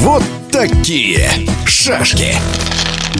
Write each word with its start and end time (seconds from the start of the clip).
Вот 0.00 0.22
такие 0.50 1.28
шашки. 1.66 2.34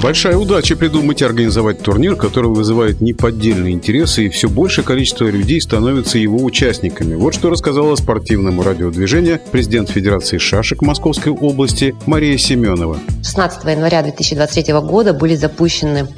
Большая 0.03 0.39
удача 0.39 0.75
придумать 0.75 1.21
и 1.21 1.25
организовать 1.27 1.83
турнир, 1.83 2.17
который 2.17 2.51
вызывает 2.51 3.03
неподдельные 3.03 3.75
интересы, 3.75 4.25
и 4.25 4.29
все 4.31 4.49
большее 4.49 4.87
количество 4.87 5.27
людей 5.27 5.61
становятся 5.61 6.17
его 6.17 6.43
участниками. 6.43 7.15
Вот 7.15 7.35
что 7.35 7.51
рассказала 7.51 7.95
спортивному 7.97 8.63
радиодвижению 8.63 9.39
президент 9.53 9.91
Федерации 9.91 10.39
шашек 10.39 10.81
Московской 10.81 11.33
области 11.33 11.95
Мария 12.07 12.39
Семенова. 12.39 12.99
16 13.23 13.65
января 13.65 14.03
2023 14.03 14.73
года 14.81 15.13
были 15.13 15.37
запущены 15.37 16.09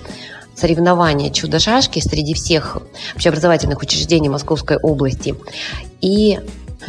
соревнования 0.54 1.30
«Чудо-шашки» 1.30 1.98
среди 1.98 2.34
всех 2.34 2.78
общеобразовательных 3.16 3.82
учреждений 3.82 4.28
Московской 4.28 4.76
области. 4.76 5.34
И 6.00 6.38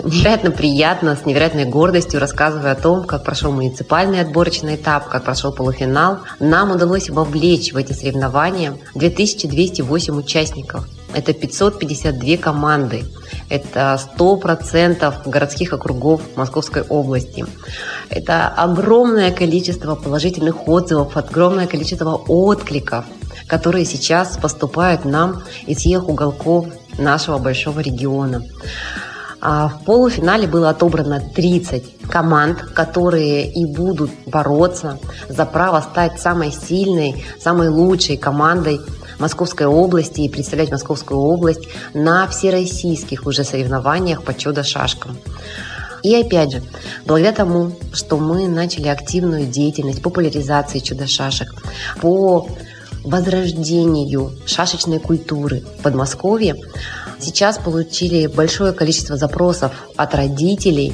невероятно 0.03 0.51
приятно, 0.51 1.15
с 1.15 1.25
невероятной 1.25 1.65
гордостью 1.65 2.19
рассказывая 2.19 2.73
о 2.73 2.75
том, 2.75 3.03
как 3.05 3.23
прошел 3.23 3.51
муниципальный 3.51 4.21
отборочный 4.21 4.75
этап, 4.75 5.09
как 5.09 5.23
прошел 5.23 5.51
полуфинал. 5.51 6.19
Нам 6.39 6.71
удалось 6.71 7.09
вовлечь 7.09 7.73
в 7.73 7.77
эти 7.77 7.93
соревнования 7.93 8.77
2208 8.95 10.17
участников. 10.17 10.87
Это 11.13 11.33
552 11.33 12.37
команды. 12.37 13.05
Это 13.49 13.99
100% 14.17 15.29
городских 15.29 15.73
округов 15.73 16.21
Московской 16.35 16.83
области. 16.83 17.45
Это 18.09 18.47
огромное 18.49 19.31
количество 19.31 19.95
положительных 19.95 20.67
отзывов, 20.67 21.15
огромное 21.15 21.65
количество 21.65 22.15
откликов, 22.27 23.05
которые 23.47 23.85
сейчас 23.85 24.37
поступают 24.37 25.05
нам 25.05 25.43
из 25.65 25.77
всех 25.77 26.09
уголков 26.09 26.67
нашего 26.97 27.37
большого 27.37 27.79
региона. 27.79 28.43
А 29.39 29.67
в 29.69 29.83
полуфинале 29.83 30.47
было 30.47 30.69
отобрано 30.69 31.21
30 31.21 32.07
команд, 32.09 32.61
которые 32.61 33.51
и 33.51 33.65
будут 33.65 34.11
бороться 34.25 34.99
за 35.29 35.45
право 35.45 35.81
стать 35.81 36.19
самой 36.19 36.51
сильной, 36.51 37.23
самой 37.39 37.69
лучшей 37.69 38.17
командой 38.17 38.79
Московской 39.19 39.67
области 39.67 40.21
и 40.21 40.29
представлять 40.29 40.71
Московскую 40.71 41.19
область 41.19 41.67
на 41.93 42.27
всероссийских 42.27 43.25
уже 43.25 43.43
соревнованиях 43.43 44.23
по 44.23 44.33
чудо-шашкам. 44.33 45.17
И 46.03 46.15
опять 46.15 46.51
же, 46.51 46.63
благодаря 47.05 47.33
тому, 47.33 47.71
что 47.93 48.17
мы 48.17 48.47
начали 48.47 48.87
активную 48.87 49.45
деятельность 49.45 50.01
популяризации 50.01 50.79
чудо-шашек, 50.79 51.53
по 52.01 52.47
возрождению 53.03 54.31
шашечной 54.45 54.99
культуры 54.99 55.63
в 55.79 55.83
Подмосковье, 55.83 56.55
сейчас 57.19 57.57
получили 57.57 58.27
большое 58.27 58.73
количество 58.73 59.17
запросов 59.17 59.71
от 59.95 60.15
родителей, 60.15 60.93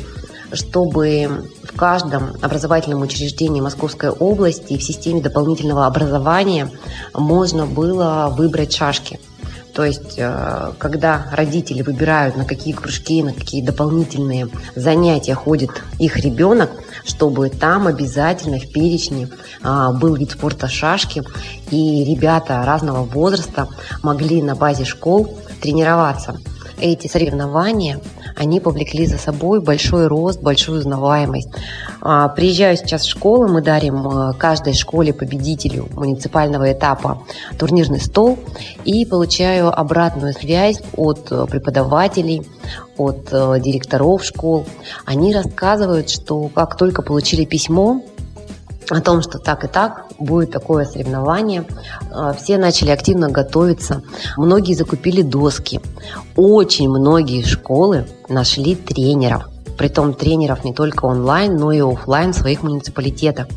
чтобы 0.52 1.50
в 1.64 1.76
каждом 1.76 2.36
образовательном 2.42 3.02
учреждении 3.02 3.62
Московской 3.62 4.10
области 4.10 4.78
в 4.78 4.84
системе 4.84 5.22
дополнительного 5.22 5.88
образования 5.88 6.70
можно 7.14 7.66
было 7.66 8.34
выбрать 8.36 8.74
шашки. 8.74 9.20
То 9.74 9.84
есть, 9.84 10.16
э, 10.18 10.72
когда 10.78 11.26
родители 11.32 11.82
выбирают, 11.82 12.38
на 12.38 12.46
какие 12.46 12.74
кружки, 12.74 13.24
на 13.24 13.34
какие 13.34 13.64
дополнительные 13.64 14.48
занятия 14.76 15.34
ходит 15.34 15.72
их 15.98 16.18
ребенок, 16.18 16.70
чтобы 17.04 17.50
там 17.50 17.88
обязательно 17.88 18.60
в 18.60 18.72
перечне 18.72 19.30
а, 19.64 19.92
был 19.92 20.16
вид 20.16 20.32
спорта 20.32 20.68
шашки, 20.68 21.24
и 21.72 22.04
ребята 22.04 22.64
разного 22.66 23.04
возраста 23.04 23.68
могли 24.04 24.44
на 24.44 24.56
базе 24.56 24.86
школ 24.86 25.40
тренироваться. 25.64 26.38
Эти 26.80 27.08
соревнования, 27.08 28.02
они 28.36 28.60
повлекли 28.60 29.06
за 29.06 29.18
собой 29.18 29.62
большой 29.62 30.08
рост, 30.08 30.42
большую 30.42 30.80
узнаваемость. 30.80 31.50
А, 32.02 32.28
приезжаю 32.28 32.76
сейчас 32.76 33.04
в 33.04 33.10
школу, 33.10 33.48
мы 33.48 33.62
дарим 33.62 34.08
а, 34.08 34.34
каждой 34.34 34.74
школе 34.74 35.14
победителю 35.14 35.88
муниципального 35.94 36.74
этапа 36.74 37.24
турнирный 37.58 38.02
стол 38.02 38.38
и 38.84 39.06
получаю 39.06 39.68
обратную 39.70 40.34
связь 40.34 40.82
от 40.98 41.26
преподавателей, 41.50 42.46
от 42.98 43.30
директоров 43.62 44.26
школ. 44.26 44.66
Они 45.06 45.34
рассказывают, 45.34 46.10
что 46.10 46.50
как 46.50 46.76
только 46.76 47.02
получили 47.02 47.46
письмо 47.46 48.02
о 48.90 49.02
том, 49.02 49.22
что 49.22 49.40
так 49.40 49.64
и 49.64 49.68
так 49.68 50.06
будет 50.20 50.52
такое 50.52 50.86
соревнование. 50.86 51.66
А, 52.12 52.34
все 52.34 52.58
начали 52.58 52.92
активно 52.92 53.30
готовиться. 53.30 54.04
Многие 54.38 54.74
закупили 54.74 55.22
доски. 55.22 55.82
Очень 56.36 56.90
многие 56.90 57.44
школы 57.44 58.08
нашли 58.30 58.76
тренеров. 58.76 59.50
Притом 59.78 60.14
тренеров 60.14 60.64
не 60.64 60.74
только 60.74 61.06
онлайн, 61.06 61.56
но 61.56 61.72
и 61.72 61.80
офлайн 61.80 62.32
в 62.32 62.38
своих 62.38 62.62
муниципалитетах. 62.62 63.48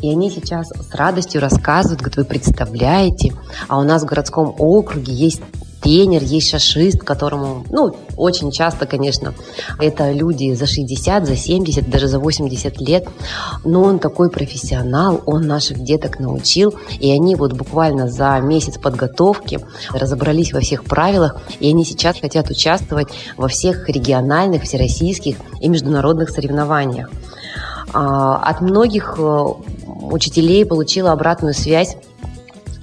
И 0.00 0.10
они 0.10 0.30
сейчас 0.30 0.68
с 0.68 0.94
радостью 0.94 1.40
рассказывают, 1.40 2.00
говорят, 2.00 2.16
вы 2.16 2.24
представляете, 2.24 3.34
а 3.68 3.78
у 3.78 3.82
нас 3.82 4.02
в 4.02 4.06
городском 4.06 4.54
округе 4.58 5.12
есть 5.12 5.42
тренер, 5.90 6.22
есть 6.22 6.50
шашист, 6.50 7.00
которому, 7.00 7.64
ну, 7.68 7.96
очень 8.16 8.52
часто, 8.52 8.86
конечно, 8.86 9.34
это 9.80 10.12
люди 10.12 10.54
за 10.54 10.66
60, 10.66 11.26
за 11.26 11.34
70, 11.34 11.90
даже 11.90 12.06
за 12.06 12.20
80 12.20 12.80
лет, 12.80 13.08
но 13.64 13.82
он 13.82 13.98
такой 13.98 14.30
профессионал, 14.30 15.20
он 15.26 15.48
наших 15.48 15.82
деток 15.82 16.20
научил, 16.20 16.74
и 17.00 17.10
они 17.10 17.34
вот 17.34 17.54
буквально 17.54 18.08
за 18.08 18.38
месяц 18.38 18.78
подготовки 18.78 19.58
разобрались 19.92 20.52
во 20.52 20.60
всех 20.60 20.84
правилах, 20.84 21.42
и 21.58 21.68
они 21.68 21.84
сейчас 21.84 22.20
хотят 22.20 22.50
участвовать 22.50 23.08
во 23.36 23.48
всех 23.48 23.88
региональных, 23.88 24.62
всероссийских 24.62 25.38
и 25.60 25.68
международных 25.68 26.30
соревнованиях. 26.30 27.10
А, 27.92 28.36
от 28.36 28.60
многих 28.60 29.16
э, 29.18 29.44
учителей 30.12 30.64
получила 30.64 31.10
обратную 31.10 31.54
связь 31.54 31.96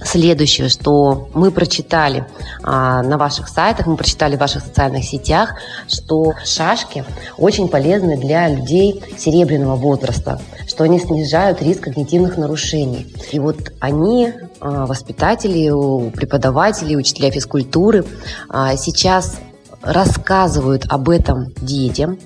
Следующее, 0.04 0.68
что 0.68 1.28
мы 1.34 1.50
прочитали 1.50 2.24
а, 2.62 3.02
на 3.02 3.18
ваших 3.18 3.48
сайтах, 3.48 3.86
мы 3.86 3.96
прочитали 3.96 4.36
в 4.36 4.40
ваших 4.40 4.64
социальных 4.64 5.04
сетях, 5.04 5.54
что 5.88 6.34
шашки 6.44 7.04
очень 7.36 7.68
полезны 7.68 8.16
для 8.16 8.48
людей 8.48 9.02
серебряного 9.18 9.76
возраста, 9.76 10.40
что 10.68 10.84
они 10.84 11.00
снижают 11.00 11.60
риск 11.62 11.82
когнитивных 11.82 12.36
нарушений. 12.36 13.12
И 13.32 13.38
вот 13.40 13.72
они, 13.80 14.32
а, 14.60 14.86
воспитатели, 14.86 15.68
преподаватели, 16.10 16.94
учителя 16.94 17.30
физкультуры, 17.30 18.04
а, 18.48 18.76
сейчас 18.76 19.36
рассказывают 19.82 20.86
об 20.88 21.08
этом 21.08 21.52
детям, 21.60 22.18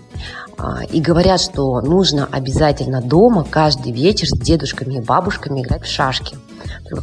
а, 0.59 0.84
и 0.84 1.00
говорят, 1.00 1.41
что 1.41 1.81
нужно 1.81 2.28
обязательно 2.31 3.00
дома 3.00 3.44
каждый 3.49 3.93
вечер 3.93 4.27
с 4.28 4.39
дедушками 4.39 4.97
и 4.97 5.00
бабушками 5.00 5.62
играть 5.62 5.83
в 5.83 5.91
шашки. 5.91 6.37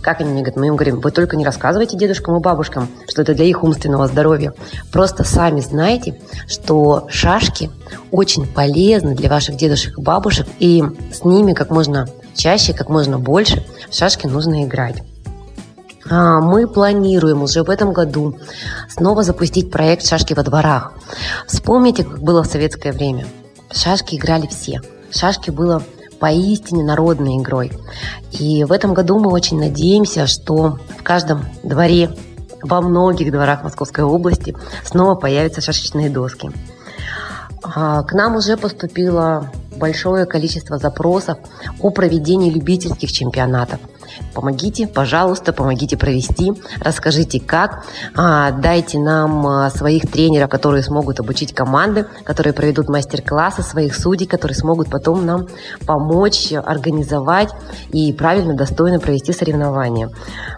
Как 0.01 0.21
они 0.21 0.31
мне 0.31 0.41
говорят? 0.41 0.57
Мы 0.57 0.67
им 0.67 0.75
говорим, 0.75 0.99
вы 0.99 1.11
только 1.11 1.35
не 1.35 1.45
рассказывайте 1.45 1.97
дедушкам 1.97 2.37
и 2.37 2.39
бабушкам, 2.39 2.87
что 3.07 3.21
это 3.21 3.33
для 3.33 3.45
их 3.45 3.63
умственного 3.63 4.07
здоровья. 4.07 4.53
Просто 4.91 5.23
сами 5.23 5.61
знаете, 5.61 6.19
что 6.47 7.07
шашки 7.09 7.69
очень 8.11 8.45
полезны 8.45 9.15
для 9.15 9.29
ваших 9.29 9.55
дедушек 9.55 9.97
и 9.97 10.01
бабушек, 10.01 10.47
и 10.59 10.83
с 11.11 11.23
ними 11.23 11.53
как 11.53 11.69
можно 11.69 12.07
чаще, 12.35 12.73
как 12.73 12.89
можно 12.89 13.19
больше 13.19 13.65
в 13.89 13.95
шашки 13.95 14.27
нужно 14.27 14.63
играть. 14.63 15.03
А, 16.09 16.39
мы 16.39 16.67
планируем 16.67 17.43
уже 17.43 17.63
в 17.63 17.69
этом 17.69 17.93
году 17.93 18.37
снова 18.89 19.23
запустить 19.23 19.69
проект 19.69 20.05
«Шашки 20.05 20.33
во 20.33 20.43
дворах». 20.43 20.93
Вспомните, 21.47 22.03
как 22.03 22.21
было 22.21 22.43
в 22.43 22.47
советское 22.47 22.91
время. 22.91 23.27
шашки 23.71 24.15
играли 24.15 24.47
все. 24.47 24.81
шашки 25.11 25.51
было 25.51 25.83
поистине 26.19 26.83
народной 26.83 27.37
игрой. 27.37 27.71
И 28.31 28.63
в 28.63 28.71
этом 28.71 28.93
году 28.93 29.19
мы 29.19 29.31
очень 29.31 29.59
надеемся, 29.59 30.27
что 30.27 30.77
в 30.97 31.03
каждом 31.03 31.45
дворе, 31.63 32.15
во 32.61 32.81
многих 32.81 33.31
дворах 33.31 33.63
Московской 33.63 34.03
области 34.03 34.55
снова 34.83 35.15
появятся 35.15 35.61
шашечные 35.61 36.09
доски. 36.09 36.51
А, 37.63 38.03
к 38.03 38.13
нам 38.13 38.35
уже 38.35 38.57
поступило 38.57 39.51
большое 39.77 40.25
количество 40.25 40.77
запросов 40.77 41.37
о 41.79 41.89
проведении 41.89 42.51
любительских 42.51 43.11
чемпионатов– 43.11 43.79
Помогите, 44.33 44.87
пожалуйста, 44.87 45.53
помогите 45.53 45.97
провести, 45.97 46.53
расскажите 46.79 47.39
как, 47.39 47.83
а, 48.15 48.51
дайте 48.51 48.99
нам 48.99 49.45
а, 49.45 49.69
своих 49.69 50.09
тренеров, 50.09 50.49
которые 50.49 50.83
смогут 50.83 51.19
обучить 51.19 51.53
команды, 51.53 52.05
которые 52.23 52.53
проведут 52.53 52.89
мастер-классы, 52.89 53.63
своих 53.63 53.95
судей, 53.95 54.27
которые 54.27 54.55
смогут 54.55 54.89
потом 54.89 55.25
нам 55.25 55.47
помочь 55.85 56.51
организовать 56.53 57.49
и 57.91 58.13
правильно, 58.13 58.53
достойно 58.53 58.99
провести 58.99 59.33
соревнования. 59.33 60.09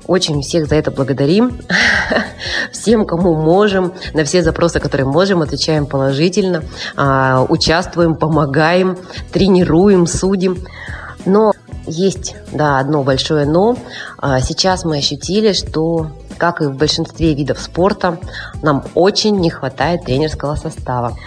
Очень 0.05 0.41
всех 0.41 0.67
за 0.67 0.75
это 0.75 0.91
благодарим. 0.91 1.59
Всем, 2.71 3.05
кому 3.05 3.35
можем, 3.35 3.93
на 4.13 4.23
все 4.23 4.41
запросы, 4.43 4.79
которые 4.79 5.07
можем, 5.07 5.41
отвечаем 5.41 5.85
положительно, 5.85 6.63
а, 6.95 7.45
участвуем, 7.47 8.15
помогаем, 8.15 8.97
тренируем, 9.31 10.07
судим. 10.07 10.57
Но 11.25 11.53
есть, 11.91 12.35
да, 12.51 12.79
одно 12.79 13.03
большое 13.03 13.45
но. 13.45 13.77
А, 14.17 14.39
сейчас 14.41 14.85
мы 14.85 14.97
ощутили, 14.97 15.53
что, 15.53 16.07
как 16.37 16.61
и 16.61 16.65
в 16.65 16.75
большинстве 16.75 17.33
видов 17.33 17.59
спорта, 17.59 18.17
нам 18.61 18.83
очень 18.95 19.37
не 19.37 19.49
хватает 19.49 20.05
тренерского 20.05 20.55
состава. 20.55 21.17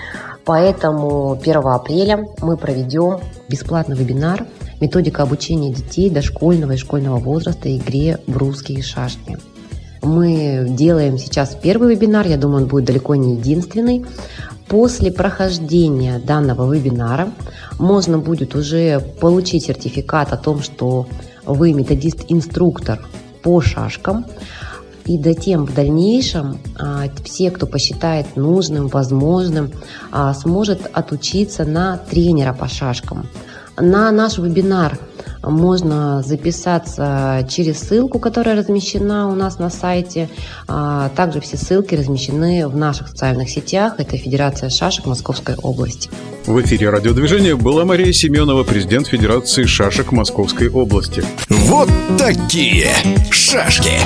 Поэтому 0.45 1.39
1 1.41 1.57
апреля 1.67 2.27
мы 2.41 2.57
проведем 2.57 3.21
бесплатный 3.49 3.97
вебинар 3.97 4.47
«Методика 4.81 5.23
обучения 5.23 5.73
детей 5.73 6.11
дошкольного 6.11 6.73
и 6.73 6.77
школьного 6.77 7.19
возраста 7.19 7.75
игре 7.75 8.19
в 8.27 8.37
русские 8.37 8.83
шашки». 8.83 9.39
Мы 10.05 10.67
делаем 10.69 11.19
сейчас 11.19 11.57
первый 11.61 11.95
вебинар, 11.95 12.27
я 12.27 12.37
думаю, 12.37 12.65
он 12.65 12.69
будет 12.69 12.85
далеко 12.85 13.15
не 13.15 13.37
единственный. 13.37 14.05
После 14.69 15.11
прохождения 15.11 16.19
данного 16.19 16.73
вебинара 16.73 17.31
можно 17.79 18.19
будет 18.19 18.55
уже 18.55 19.01
получить 19.21 19.65
сертификат 19.65 20.33
о 20.33 20.37
том, 20.37 20.63
что 20.63 21.07
вы 21.45 21.73
методист-инструктор 21.73 23.07
по 23.43 23.61
шашкам. 23.61 24.27
И 25.07 25.23
затем 25.23 25.67
в 25.67 25.75
дальнейшем 25.75 26.59
а, 26.79 27.05
все, 27.25 27.51
кто 27.51 27.67
посчитает 27.67 28.37
нужным, 28.37 28.89
возможным, 28.89 29.71
а, 30.11 30.33
сможет 30.33 30.89
отучиться 30.93 31.65
на 31.65 31.99
тренера 31.99 32.55
по 32.55 32.69
шашкам. 32.69 33.27
На 33.77 34.11
наш 34.13 34.39
вебинар 34.39 34.99
можно 35.51 36.23
записаться 36.23 37.47
через 37.49 37.81
ссылку, 37.81 38.19
которая 38.19 38.57
размещена 38.57 39.29
у 39.29 39.35
нас 39.35 39.59
на 39.59 39.71
сайте. 39.71 40.29
А, 40.69 41.11
также 41.11 41.41
все 41.41 41.57
ссылки 41.57 41.95
размещены 41.95 42.67
в 42.69 42.77
наших 42.77 43.09
социальных 43.09 43.51
сетях. 43.51 43.95
Это 43.99 44.17
Федерация 44.17 44.71
шашек 44.71 45.07
Московской 45.07 45.55
области. 45.57 46.11
В 46.47 46.61
эфире 46.61 46.91
радиодвижения 46.91 47.57
была 47.57 47.85
Мария 47.85 48.13
Семенова, 48.13 48.65
президент 48.65 49.07
Федерации 49.07 49.65
шашек 49.65 50.13
Московской 50.13 50.69
области. 50.69 51.25
Вот 51.49 51.89
такие 52.19 52.89
шашки. 53.31 54.01